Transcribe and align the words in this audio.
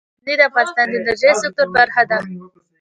غزني 0.25 0.33
د 0.37 0.41
افغانستان 0.49 0.87
د 0.89 0.93
انرژۍ 0.99 1.31
سکتور 1.43 1.67
برخه 1.77 2.03
ده. 2.09 2.17